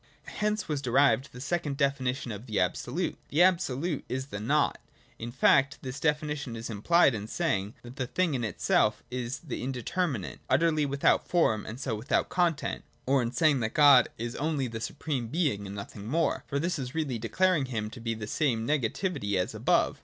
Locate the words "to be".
17.91-18.15